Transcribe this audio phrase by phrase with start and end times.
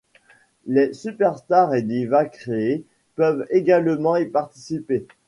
[0.65, 5.05] Les superstars et divas créées peuvent également y participer.